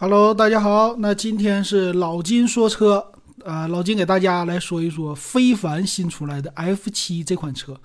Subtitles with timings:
[0.00, 3.04] Hello，大家好，那今天是老金说车，
[3.44, 7.76] 呃，老金给大家来说一说非凡新出来的 F7 这款车。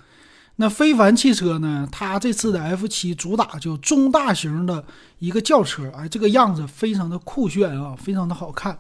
[0.57, 4.86] 那非凡汽车呢，它这次的 F7 主打就中大型的
[5.18, 8.77] 一个轿车，哎，这个样子非常的酷炫啊，非常的好看。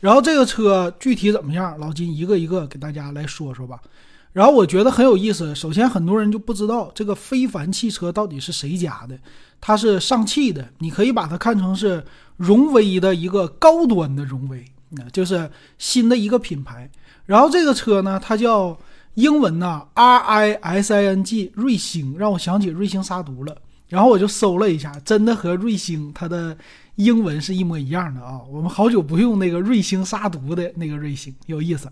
[0.00, 3.78] 然后这个车具体怎么样，老金一个一个给大家来说说吧。
[4.32, 9.18] 然后我觉得很有意思，首先很多人就不知道这个非凡汽车到底是谁家的。
[9.60, 12.02] 它是上汽的，你可以把它看成是
[12.42, 16.90] 荣威的一个高端的荣威，那就是新的一个品牌。
[17.24, 18.76] 然后这个车呢，它叫
[19.14, 23.56] 英文呢 R I S I N G 瑞星，让我想起瑞星杀毒了。
[23.86, 26.56] 然后我就搜了一下，真的和瑞星它的
[26.96, 28.40] 英文是一模一样的啊。
[28.50, 31.88] 我们好久不用那个瑞星杀毒的那个瑞星，有意思。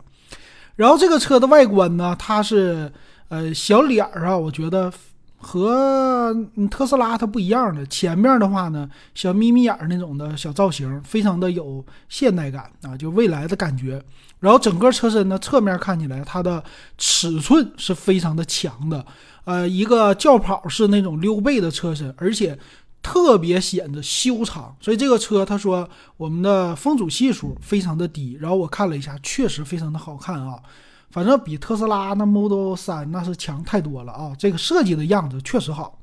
[0.75, 2.93] 然后这个车的外观呢，它是
[3.29, 4.93] 呃小脸儿啊，我觉得。
[5.41, 6.35] 和
[6.71, 14.03] 特斯拉它不一样的，前面的话呢，小眯眯眼那种的小造型，非常的有现代感啊，就未来的感觉。
[14.39, 16.63] 然后整个车身呢，侧面看起来它的
[16.99, 19.05] 尺寸是非常的强的，
[19.45, 22.59] 呃，一个轿跑是那种溜背的车身，而且
[23.03, 24.77] 特别显得修长。
[24.81, 28.37] 所以这个车他说我们的风阻系数非常的低。
[28.41, 30.59] 然后我看了一下，确实非常的好看啊。
[31.11, 34.33] 反正比特斯拉那 Model 三那是强太多了啊！
[34.39, 35.99] 这个设计的样子确实好。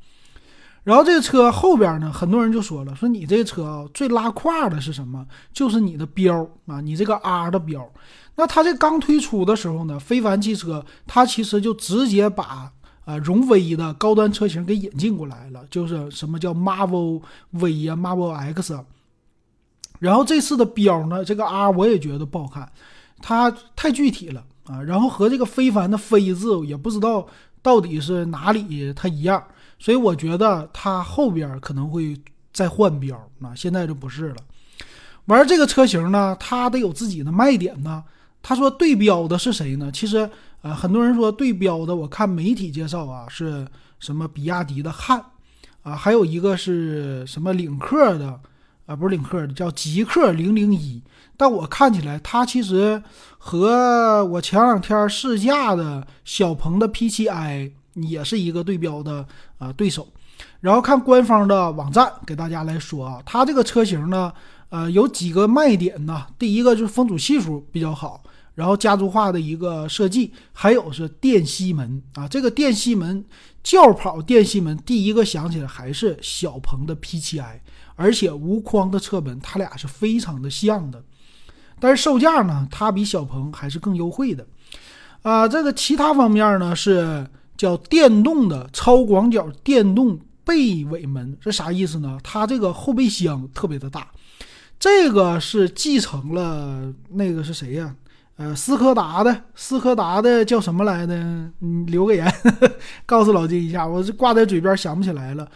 [0.83, 5.25] 然后这个车后边呢，很多人就说了，说你这车啊最拉胯的是什么？
[5.51, 7.89] 就是你的标啊，你这个 R 的标。
[8.35, 12.71] 那它这刚推出的时候呢，非凡汽车它其实就直接把
[13.03, 18.77] 啊荣威的高端车型给引进过来了，就是什么叫 Marvel V 呀，Marvel X。
[19.99, 22.71] 然后这次的标呢，这个 R 我也觉得不好看，
[23.21, 24.43] 它太具体了。
[24.67, 27.25] 啊，然后和这个非凡的“非”字也不知道
[27.61, 29.41] 到底是哪里它一样，
[29.79, 32.15] 所以我觉得它后边可能会
[32.53, 34.35] 再换标啊，现在就不是了。
[35.25, 38.03] 玩这个车型呢，它得有自己的卖点呢。
[38.41, 39.91] 他说对标的是谁呢？
[39.91, 40.29] 其实
[40.61, 43.67] 呃，很多人说对标的，我看媒体介绍啊，是
[43.99, 45.21] 什么比亚迪的汉
[45.83, 48.39] 啊，还有一个是什么领克的。
[48.87, 50.99] 啊，不是领克的，叫极客零零一。
[51.35, 53.03] 但我看起来，它其实
[53.37, 59.23] 和我前两天试驾的小鹏的 P7i 也是一个对标的
[59.59, 60.07] 啊对手。
[60.61, 64.33] 然后看官方的网站给大家来说啊，它这个车型呢，
[64.69, 66.25] 呃，有几个卖点呢。
[66.39, 68.23] 第一个就是风阻系数比较好，
[68.55, 72.27] 然后家族化的一个设计，还有是电吸门啊。
[72.27, 73.23] 这个电吸门，
[73.61, 77.59] 轿跑电吸门，第一个想起来还是小鹏的 P7i。
[77.97, 81.03] 而且无框的车门，它俩是非常的像的，
[81.79, 84.47] 但是售价呢，它比小鹏还是更优惠的。
[85.23, 87.27] 啊，这个其他方面呢是
[87.57, 92.17] 叫电动的超广角电动背尾门，这啥意思呢？
[92.23, 94.07] 它这个后备箱特别的大，
[94.79, 97.93] 这个是继承了那个是谁呀？
[98.37, 101.51] 呃，斯柯达的，斯柯达的叫什么来的？
[101.57, 102.31] 你留个言，
[103.03, 105.49] 告诉老金一下，我这挂在嘴边想不起来了。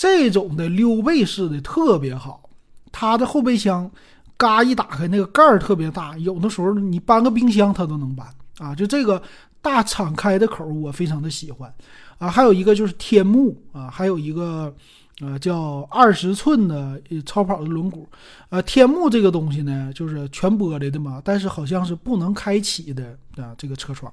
[0.00, 2.48] 这种的溜背式的特别好，
[2.90, 3.90] 它的后备箱
[4.34, 8.74] 嘎一打开，那个盖儿特别大，有的时候你搬个冰箱它都能搬啊！
[8.74, 9.22] 就这个
[9.60, 11.70] 大敞开的口，我非常的喜欢
[12.16, 12.30] 啊。
[12.30, 14.74] 还有一个就是天幕啊，还有一个
[15.20, 18.02] 呃叫二十寸的超跑的轮毂
[18.48, 18.62] 啊。
[18.62, 24.10] 天幕这个东西呢，就是全玻璃的嘛，但是好像是不能开启的啊，这个车窗。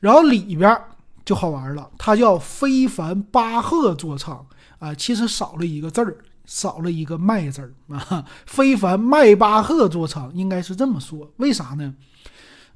[0.00, 0.76] 然后里边
[1.24, 4.44] 就好玩了，它叫非凡巴赫座舱。
[4.78, 8.24] 啊，其实少了一个字儿，少了一个迈字儿啊。
[8.46, 11.94] 非凡迈巴赫座舱应该是这么说，为啥呢？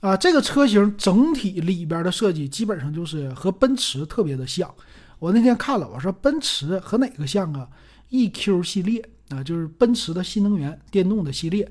[0.00, 4.72] 啊，这个车型整体里边的设计基本上就是和奔驰特别的像。
[5.18, 7.68] 我那天看了，我说奔驰和哪个像啊
[8.10, 11.70] ？EQ 系列啊，就是奔驰的新能源电动的系列，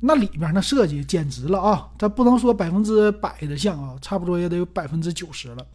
[0.00, 1.88] 那里边的设计简直了啊！
[1.98, 5.66] 它不能说百分之百的像啊，差不多也得有百分之九十了。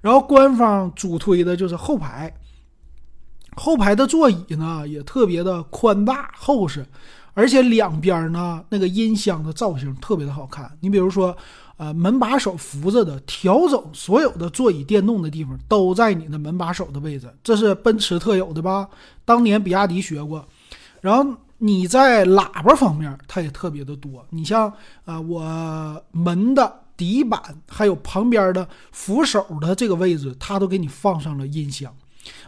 [0.00, 2.34] 然后官方主推的就是后排。
[3.56, 6.86] 后排的座椅呢也特别的宽大厚实，
[7.34, 10.70] 而且两边呢那个音箱的造型特别的好看。
[10.80, 11.36] 你比如说，
[11.76, 18.88] 呃，门把手扶着的，调整所有的座椅电动的地方都在你的门把手的位置，这是奔驰特有的吧？
[19.24, 20.44] 当年比亚迪学过。
[21.00, 24.24] 然后你在喇叭方面，它也特别的多。
[24.30, 24.72] 你像
[25.04, 31.94] 啊，我门的底板还有旁边的扶手的这个位置，它都给你放上了音箱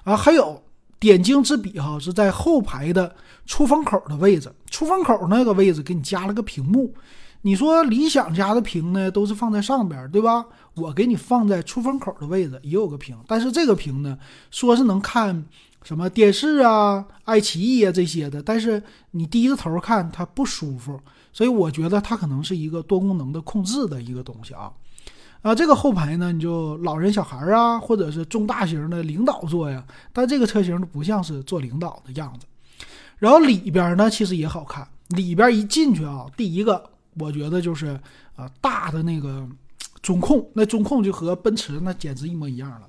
[0.05, 0.63] 啊，还有。
[0.99, 3.15] 点睛之笔哈，是在后排的
[3.47, 6.95] 出风口的位置，出风口那个位置给你加了个屏幕，
[7.43, 10.45] 你说理想家的屏呢，都是放在上边，对吧？
[10.75, 14.19] 我给你放在出风口的位置，也有个屏，但是这个屏呢，
[14.51, 15.45] 说是能看
[15.83, 20.99] 什么电视啊、爱奇艺啊这些的，但是你低着头看它不舒服，
[21.33, 24.73] 所以我觉得它可能是一个多功能的控制的一个东西啊。
[25.45, 32.47] 啊，这个后排呢，你就老人、小孩啊，或者是中大型的领导坐呀，但这个车型不像是坐领导的样子。
[33.19, 36.83] 然后里边呢，其实也好看，里边一进去啊，第一个
[37.19, 37.89] 我觉得就是
[38.37, 39.47] 啊，大的那个
[40.01, 42.89] 中控，那中控就和奔驰那简直一模一样了。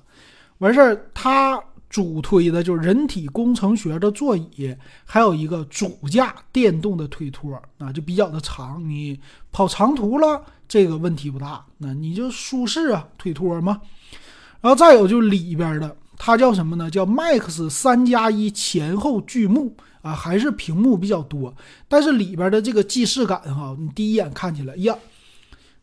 [0.58, 1.62] 完事儿，它。
[1.96, 4.76] 主推的就是人体工程学的座椅，
[5.06, 9.18] 还有一个主驾电动的推托啊，就比较的长，你
[9.50, 13.80] 跑长途了，这个问题不大，那你就舒适啊，推托嘛。
[14.60, 16.90] 然后再有就是里边的，它叫什么呢？
[16.90, 21.54] 叫 Max 三加一前后巨幕啊，还是屏幕比较多，
[21.88, 24.94] 但是里边的这个既视感哈，你第一眼看起来呀。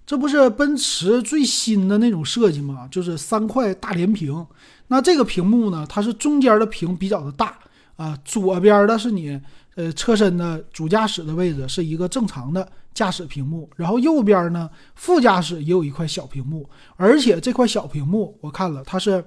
[0.06, 2.88] 这不是奔驰最新的那种设计吗？
[2.92, 4.46] 就是三块大连屏。
[4.94, 7.58] 那这个屏幕呢，它是中间的屏比较的大
[7.96, 9.42] 啊，左边的是你
[9.74, 19.26] 呃车身的主驾驶的位置是一个正常的驾驶屏幕，然后右边呢副驾驶也有一块小屏幕，而且这块小屏幕我看了它是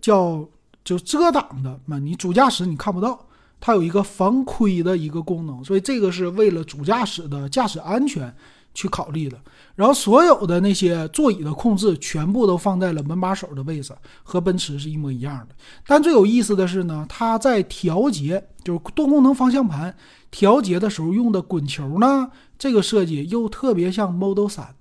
[0.00, 0.48] 叫
[0.82, 3.26] 就遮挡的嘛，你主驾驶你看不到，
[3.60, 8.34] 它有一个防窥的一个功能，所以这个是为了主驾驶的驾驶安全。
[8.74, 9.38] 去考虑的，
[9.74, 15.54] 然后所有的那些座椅的控制全部都放在了门把手的位置，和奔驰是一模一样的。
[15.86, 19.94] 但最有意思的是呢，它在调节，就是多功能方向盘
[20.30, 24.74] 调节的时候用的滚球呢，这个设计又特别像 Model 三。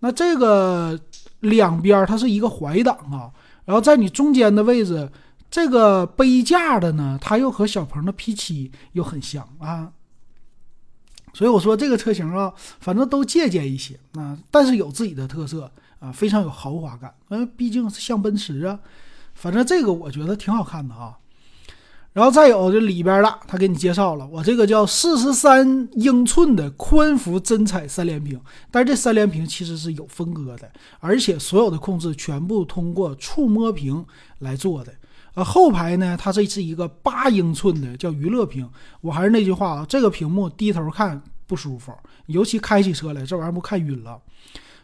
[0.00, 0.98] 那这个
[1.40, 3.30] 两边它是一个怀档啊，
[3.64, 5.10] 然后在你中间的位置，
[5.50, 9.92] 这个杯架的呢，它又和小鹏的 P7 又很像啊。
[11.32, 17.14] 所以我说这个车型啊，反正都借鉴一些啊，但是有自己的特色啊，非常有豪华感。
[17.28, 18.78] 因为，毕竟是像奔驰啊，
[19.34, 21.16] 反正这个我觉得挺好看的啊。
[22.12, 28.40] 然后再有这里边的，他给你介绍了，我这个叫四十三英寸的宽幅真彩三连屏，
[28.70, 30.68] 但是这三连屏其实是有分割的，
[30.98, 34.04] 而且所有的控制全部通过触摸屏
[34.40, 34.92] 来做的。
[35.34, 38.68] 呃，后排呢，它这是一个八英寸的，叫娱乐屏。
[39.00, 41.92] 我还是那句话啊，这个屏幕低头看不舒服，
[42.26, 44.18] 尤其开起车来，这玩意儿不看晕了。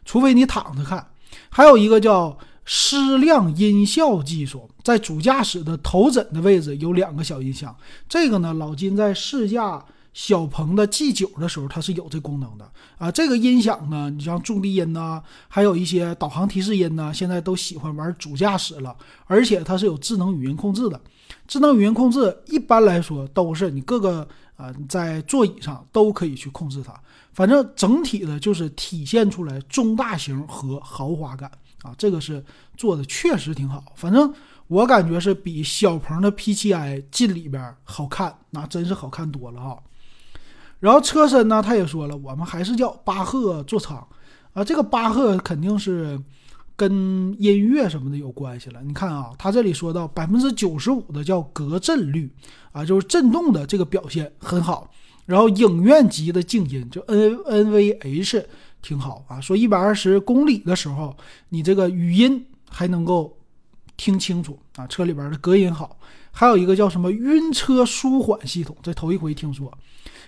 [0.05, 1.05] 除非你躺着看。
[1.51, 7.75] 还有一个叫矢量音效技术，在主驾驶的头枕的位置有两个小音箱。
[8.07, 9.83] 这个呢，老金在试驾。
[10.17, 12.67] 小鹏的 G 九的时候，它是有这功能的
[12.97, 13.13] 啊。
[13.13, 18.97] 这个音响呢，你像重低音呐，还有一些导航提示音呐，现在都喜欢玩主驾驶了。
[19.27, 20.99] 而且它是有智能语音控制的。
[21.47, 24.27] 智能语音控制一般来说都是你各个
[24.57, 26.99] 啊在座椅上都可以去控制它。
[27.35, 31.53] 反正整体的就是体现出来中大型和豪华感
[31.87, 32.45] 啊，这个是
[32.77, 33.85] 做的确实挺好。
[33.95, 34.33] 反正
[34.67, 39.79] 我感觉是比小鹏的 P7i 进里边好看，那真是好看多了哈。
[40.81, 44.05] 然后车身呢，他也说了，我们还是叫巴赫座舱
[44.53, 44.65] 啊。
[44.65, 46.21] 这个巴赫肯定是
[46.75, 48.83] 跟音乐什么的有关系了。
[48.83, 52.31] 你看啊，他这里说到百分之九十五的叫隔震率
[52.73, 54.91] 啊，就是震动的这个表现很好。
[55.25, 58.47] 然后影院级的静音就 N N V H
[58.87, 61.17] 挺好啊，说一百二十公里的时候，
[61.49, 63.37] 你这个语音还能够
[63.97, 65.99] 听清楚啊，车里边的隔音好。
[66.31, 69.77] 还有一个叫什么晕车舒缓系统，这头一回听说。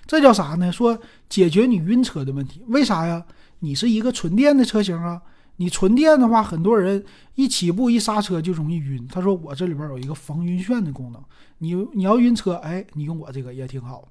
[0.07, 0.73] 这叫啥呢？
[0.73, 3.25] 说解决你晕车的问题，为啥呀？
[3.61, 5.23] 你是一个纯电的车型啊，
[5.59, 7.05] 你纯电的话，很多人
[7.37, 9.07] 一起步一刹车就容易晕。
[9.07, 11.23] 他说我这里边有一个防晕眩的功能，
[11.59, 14.09] 你你要晕车，哎，你用我这个也挺好。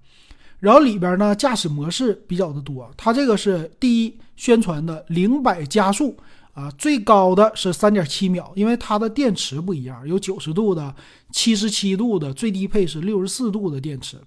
[0.59, 6.17] 然后里边呢，驾驶模式比较的多，它这个是第一宣传的零百加速。
[6.53, 10.91] 啊，最高的是三点七秒，因为它的电池不一样，有九十度的、
[11.31, 14.17] 七十七度的，最低配是六十四度的电池。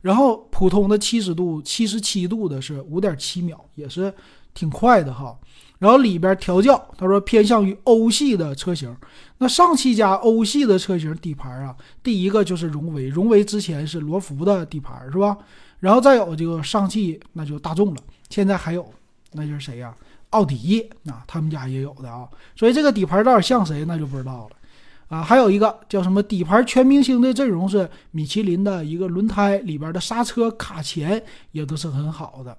[0.00, 4.10] 然后普通的七十度、七十七度的是五点七秒，也是
[4.54, 5.38] 挺快的哈。
[5.78, 8.96] 然后里边调教，他说偏向于欧系的车型。
[9.36, 15.36] 那上汽家欧系的车型底盘啊，第一个就是荣威，荣威之前是罗孚的底盘是吧？
[15.84, 18.00] 然后再有这个上汽，那就大众了。
[18.30, 18.90] 现在还有，
[19.32, 19.94] 那就是谁呀？
[20.30, 22.26] 奥迪啊，他们家也有的啊，
[22.56, 24.56] 所以这个底盘到底像谁，那就不知道了
[25.08, 25.22] 啊。
[25.22, 31.22] 还有一个叫什么底盘全明星的阵容是米其林的一个轮胎里边的刹车卡钳
[31.52, 32.56] 也都是很好的。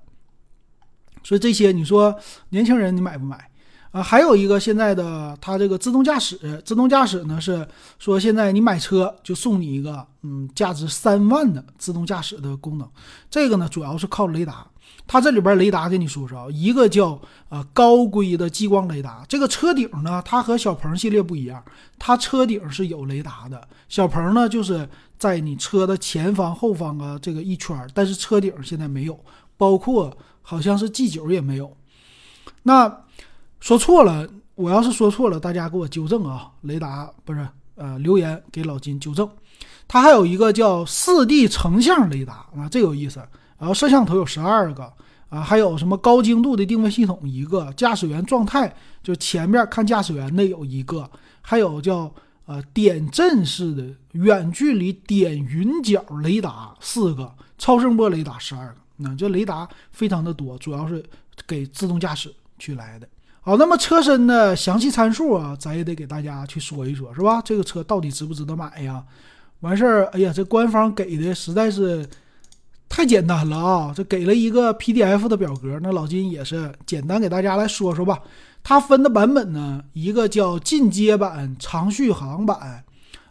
[1.23, 2.15] 所以这些你说
[2.49, 3.49] 年轻人你买不买
[3.95, 7.65] 啊，还有一个现在的它这个自动驾驶，自动驾驶呢是
[7.97, 12.85] 说现在你买车就送你一个，嗯，价值三万的自动驾驶的功能。
[13.31, 14.67] 这个呢主要是靠雷达。
[15.07, 19.23] 它这里边雷达给你说说啊，一个叫呃高规的激光雷达。
[19.29, 21.63] 这个车顶呢，它和小鹏系列不一样，
[21.97, 23.65] 它车顶是有雷达的。
[23.87, 29.17] 小鹏呢就是在你车的前方、后方啊这个一圈，但是车顶现在没有，
[29.55, 31.77] 包括好像是 G 九也没有。
[32.63, 33.03] 那
[33.65, 36.51] 说错了，我要是说错了，大家给我纠正啊！
[36.61, 39.27] 雷达不是呃留言给老金纠正。
[39.87, 43.27] 它还有一个叫四 D 成像雷达啊，这有意思。
[43.57, 44.93] 然后摄像头有十二个
[45.29, 51.09] 啊，还有什么高精度的定位系统一个，驾驶员状态就前面看驾驶员的有一个，
[51.41, 52.13] 还有叫
[52.45, 58.75] 呃点阵式的远距离点云角雷达四个，超声波雷达十二个。
[58.97, 61.03] 那这雷达非常的多，主要是
[61.47, 63.07] 给自动驾驶去来的。
[63.45, 67.39] 好，那么车身的详细参数啊，咱也得给大家去说一说，是吧？
[67.45, 69.03] 这个车到底值不值得买呀？
[69.59, 72.09] 完事儿，哎呀，这官方给的实在是
[72.89, 73.93] 太简单了啊！
[73.95, 78.19] 这给了一个 PDF 的表格，那老金也是简单给大家来说说吧。
[78.63, 82.83] 它分的版本呢，一个叫进阶版、长续航版，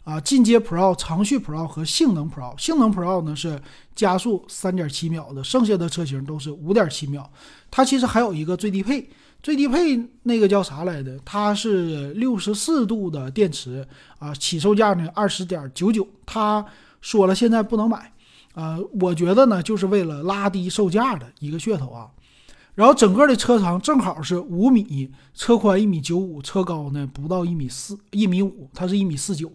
[0.04, 2.56] 啊，进阶 Pro、长续 Pro 和性能 Pro。
[2.56, 3.60] 性能 Pro 呢是
[3.96, 7.28] 加速三点七秒的，剩下的车型都是五点七秒。
[7.68, 9.10] 它其实还有一个最低配。
[9.44, 11.20] 最低配那个叫啥来的？
[11.22, 13.86] 它是六十四度的电池
[14.18, 16.08] 啊，起售价呢二十点九九。
[16.24, 16.64] 他
[17.02, 18.10] 说了现在不能买，
[18.54, 22.08] 啊，我觉得呢就是为了拉低售价的一个噱头啊。
[22.74, 29.52] 然后整个的车长正好是五米，车宽一米九五，车高呢不到一米四一米五，它是一米四九。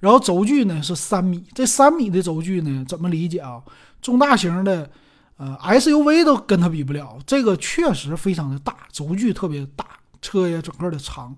[0.00, 3.62] 然后轴距呢是三米，这三米的轴距呢怎么理解啊？
[4.02, 4.90] 中大型的。
[5.40, 9.86] 呃，SUV 都跟它比不了，这个确实非常的大，轴距特别大，
[10.20, 11.36] 车也整个的长。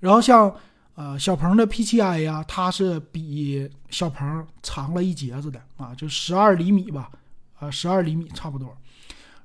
[0.00, 0.54] 然后像
[0.94, 7.10] 呃小鹏的 P7i 呀，它是比小鹏长了一截子的啊，就十二厘米吧，
[7.58, 8.76] 啊十二厘米差不多。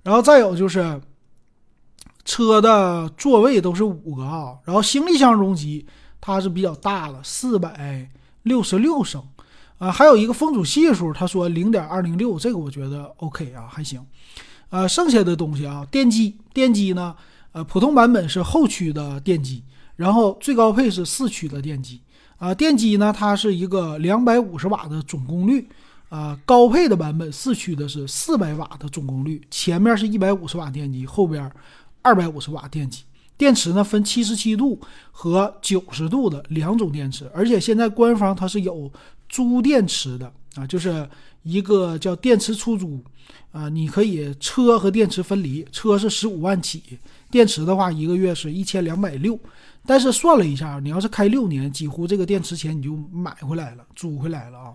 [0.03, 1.01] 然后再有就是
[2.25, 5.85] 车的座位都是五个啊，然后行李箱容积
[6.19, 8.09] 它是比较大了，四百
[8.43, 9.23] 六十六升。
[9.77, 14.01] 啊，还有一个风阻系数，他说零点二零六，这个我觉得 OK 啊，还行。
[14.69, 17.13] 呃，剩下的东西啊，电机，电机呢，
[17.55, 19.63] 呃，普通版本是后驱的电机，
[19.95, 22.01] 然后最高配是四驱的电机。
[22.35, 25.65] 啊，电机呢，它是一个两百五十瓦的总功率，
[26.09, 31.49] 啊，高配的版本四驱的是四百瓦的总功率，前面是一百五十瓦电机，后边
[32.01, 33.03] 二百五十瓦电机。
[33.37, 34.77] 电池呢分七十七度
[35.13, 38.91] 和九十度的两种电池，而且现在官方它是有。
[39.27, 41.09] 租电池的啊，就是
[41.41, 43.01] 一个叫电池出租
[43.51, 46.83] 啊，你可以车和电池分离，车是十五万起，
[47.35, 49.37] 电池的话一个月是一千两百六，
[49.85, 54.73] 但是算了一下，你要是开六年，几乎这个电池钱你就买回来了，租回来了啊。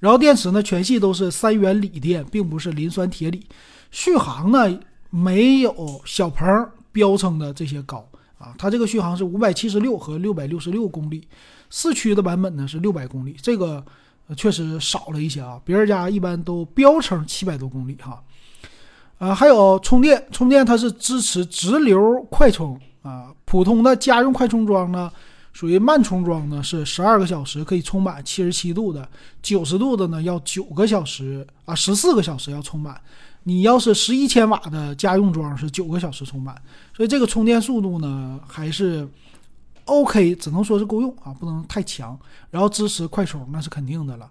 [0.00, 3.46] 然后电池呢，全系都是三元锂电，并不是磷酸铁锂，
[3.90, 6.46] 续航呢没有小鹏
[6.90, 11.28] 标称的这些高啊，它这个续航是五百七十六和六百六十六公里。
[11.68, 13.84] 四驱的版本呢是六百公里，这个
[14.34, 15.60] 确实少了一些啊。
[15.66, 18.22] 别人家一般都标称七百多公里哈。
[19.24, 23.32] 啊还有充电，充电它是支持直流快充啊。
[23.46, 25.10] 普通的家用快充桩呢，
[25.54, 29.08] 属于慢充桩呢是十二个小时可以充满七十七度的，
[29.40, 33.00] 九十度的呢要九个小时啊，十四个小时要充满。
[33.44, 36.54] 你要是十一千瓦的家用桩是九个小时充满，
[36.94, 39.08] 所以这个充电速度呢还是。
[39.86, 42.18] OK，只能说是够用啊，不能太强。
[42.50, 44.26] 然后支持快充，那是肯定的了。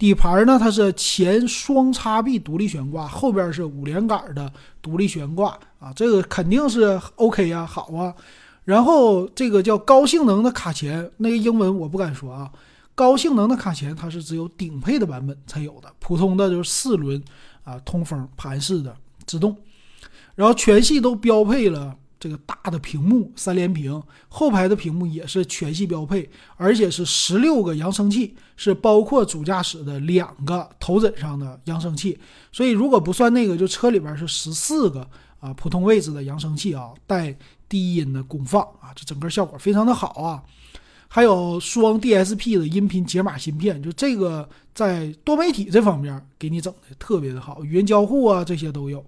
[0.00, 8.14] 底盘呢，它是前双叉臂独立悬挂，后边是五连杆的独立悬挂啊，这个肯定是 OK 啊，好啊。
[8.64, 12.50] 然后这个叫高性能的卡钳，那个英文我不敢说啊。
[12.94, 17.22] 高性能的卡钳它是只有顶配的版本才有的，普通的就是四轮
[17.62, 19.54] 啊，通风盘式的自动。
[20.34, 21.94] 然后全系都标配了。
[22.20, 32.18] 这个大的屏幕三连屏，后排的屏幕也是全系标配，而且是十六个扬声器，是包括主驾驶的两个头枕上的扬声器，
[32.52, 35.08] 所以如果不算那个，就车里边是十四个
[35.38, 37.34] 啊普通位置的扬声器啊，带
[37.70, 40.42] 低音的功放啊，这整个效果非常的好啊。
[41.08, 49.04] 还有双 DSP 的音频解码芯片，就这个在多媒体这方面给你整的特别的好，语音交互啊这些都有。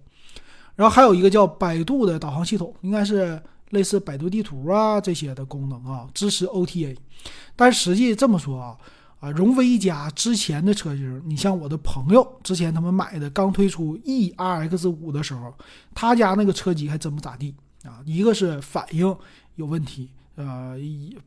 [0.75, 6.97] 然后还有一个叫百度的导航系统，应该是类似百度地图啊这些的功能啊，支持 OTA。
[7.55, 8.77] 但实际这么说啊，
[9.21, 15.55] 啊，荣威一家之前的车型，你像我的朋友之前他们买的刚推出 ERX 五的时候，
[15.95, 18.01] 他家那个车机还真不咋地啊。
[18.05, 19.15] 一个是反应
[19.57, 20.77] 有问题，呃，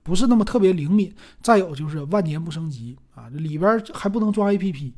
[0.03, 1.13] 不是那么特别灵敏。
[1.41, 4.91] 再有就是万年不升级啊，里边还不能装 APP。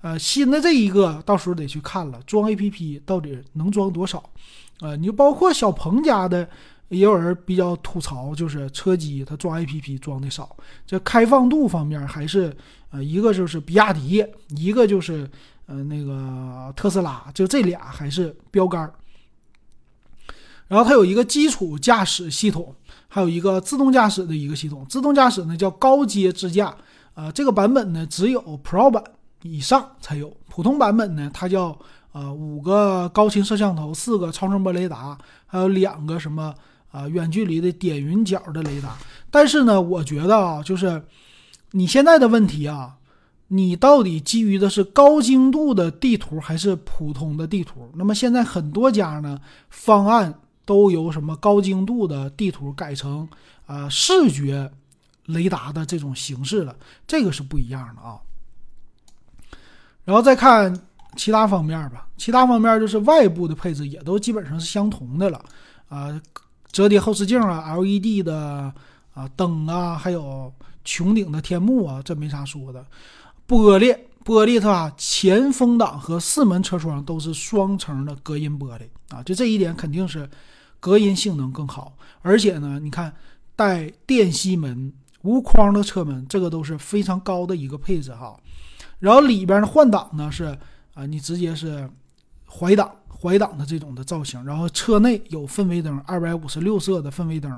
[0.00, 4.22] 呃，新的这一个到时候得去看了，装 APP 到底能装多少？
[4.80, 6.48] 呃，你就包括小鹏家的，
[6.88, 10.56] 也有人比较吐槽，就是车机它装 APP 装的少。
[10.86, 12.56] 这开放度方面还是
[12.90, 15.28] 呃，一个就是比亚迪，一个就是
[15.66, 18.88] 呃那个特斯拉，就这俩还是标杆。
[20.68, 22.72] 然后它有一个基础驾驶系统，
[23.08, 24.86] 还有一个自动驾驶的一个系统。
[24.88, 26.72] 自动驾驶呢叫高阶支架，
[27.14, 29.02] 呃，这个版本呢只有 Pro 版。
[29.42, 31.78] 以上才有普通版本呢，它叫
[32.12, 35.16] 呃五个高清摄像头，四个超声波雷达，
[35.46, 36.54] 还有两个什么
[36.90, 38.96] 啊远距离的点云角的雷达。
[39.30, 41.02] 但是呢，我觉得啊，就是
[41.72, 42.96] 你现在的问题啊，
[43.48, 47.90] 你到底基于的是高精度的地图还是普通的地图？
[47.94, 49.38] 那么现在很多家呢
[49.70, 53.28] 方案都由什么高精度的地图改成
[53.66, 54.70] 啊视觉
[55.26, 56.74] 雷达的这种形式了，
[57.06, 58.18] 这个是不一样的啊。
[60.08, 60.74] 然后再看
[61.16, 65.44] 其他方面吧，其他方面就是外部的配置也都基本上是相同的了，
[65.90, 66.18] 啊，
[66.72, 68.72] 折叠后视镜啊，LED 的
[69.12, 70.50] 啊灯啊，还有
[70.82, 72.82] 穹顶的天幕啊，这没啥说的。
[73.46, 78.84] 玻璃玻璃它前风挡和四门车窗都是双层的隔音玻璃
[79.14, 80.26] 啊，就这一点肯定是
[80.80, 81.92] 隔音性能更好。
[82.22, 83.14] 而且呢，你看
[83.54, 88.34] 带电吸门、无框的车门，这个都是非常高的一个配置哈。
[89.00, 90.56] 然后里边的换挡呢是
[90.94, 91.88] 啊，你直接是
[92.46, 94.44] 怀挡怀挡的这种的造型。
[94.44, 97.50] 然后车内有氛围灯，二百五十六色的氛围灯，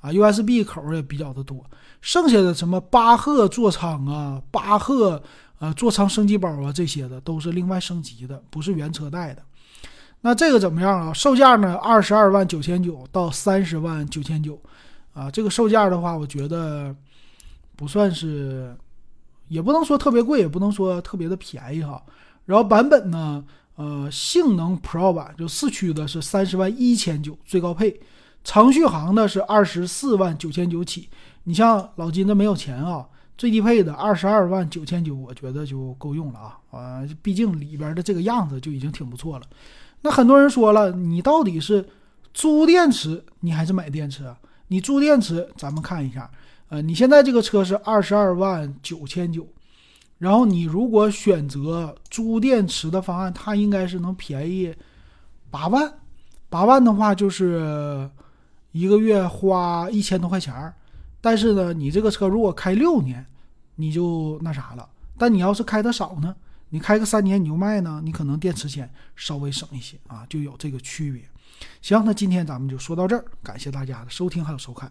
[0.00, 1.64] 啊，USB 口也比较的多。
[2.00, 5.20] 剩下的什么巴赫座舱啊、巴赫
[5.58, 9.42] 呃座舱升级包啊这些的都是另外升级的，不是原车带的。
[10.20, 11.12] 那这个怎么样啊？
[11.12, 11.74] 售价呢？
[11.74, 14.56] 二十二万九千九到三十万九千九，
[15.14, 16.94] 啊，这个售价的话，我觉得
[17.74, 18.76] 不算是。
[19.48, 22.02] 也不能说特别贵，也不能说特别的便宜哈。
[22.44, 23.44] 然后版本呢，
[23.76, 28.00] 呃，性能 Pro 版就四驱的是三十万一千九最高配，
[28.44, 31.08] 长续航的是二十四万九千九起。
[31.44, 36.58] 你像老金这没有钱啊，最低配的二十二万九千九，我觉得就够用了啊。
[36.70, 39.46] 啊，毕竟里边的这个样子就已经挺不错了。
[40.02, 41.84] 那很多人说了，你到底是
[42.32, 44.34] 租电池，你还是买电池？
[44.68, 46.30] 你租电池，咱们看一下。
[46.68, 49.46] 呃，你现在这个车是二十二万九千九，
[50.18, 54.74] 然后你如果选择租电池的方案，它应该是能便宜
[55.50, 55.92] 八万，
[56.48, 58.10] 八万的话就是
[58.72, 60.74] 一个月花一千多块钱儿。
[61.20, 63.24] 但是呢，你这个车如果开六年，
[63.76, 64.88] 你就那啥了。
[65.16, 66.34] 但你要是开的少呢，
[66.70, 71.22] 你开个三年你就卖呢，你可能电池钱稍微省一些啊，就有这个区别。
[71.80, 74.90] 行，那今天咱们就说到这儿，感谢大家的收听还有收看。